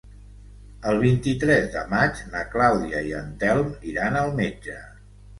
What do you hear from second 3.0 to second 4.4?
i en Telm iran al